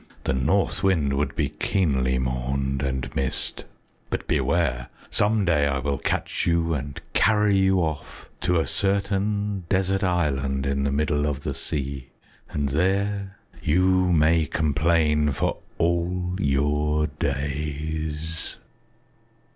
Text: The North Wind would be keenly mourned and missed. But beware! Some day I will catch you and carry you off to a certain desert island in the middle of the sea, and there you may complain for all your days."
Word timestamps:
The 0.23 0.33
North 0.33 0.81
Wind 0.81 1.13
would 1.13 1.35
be 1.35 1.49
keenly 1.49 2.17
mourned 2.17 2.81
and 2.81 3.15
missed. 3.15 3.65
But 4.09 4.25
beware! 4.27 4.87
Some 5.11 5.45
day 5.45 5.67
I 5.67 5.77
will 5.77 5.99
catch 5.99 6.47
you 6.47 6.73
and 6.73 6.99
carry 7.13 7.55
you 7.55 7.81
off 7.83 8.27
to 8.41 8.59
a 8.59 8.65
certain 8.65 9.65
desert 9.69 10.03
island 10.03 10.65
in 10.65 10.85
the 10.85 10.91
middle 10.91 11.27
of 11.27 11.43
the 11.43 11.53
sea, 11.53 12.07
and 12.49 12.69
there 12.69 13.37
you 13.61 14.11
may 14.11 14.47
complain 14.47 15.33
for 15.33 15.57
all 15.77 16.35
your 16.39 17.05
days." 17.05 18.55